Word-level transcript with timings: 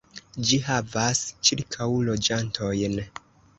Ĝi 0.51 0.57
havas 0.69 1.21
ĉirkaŭ 1.51 1.89
loĝantojn. 2.09 3.01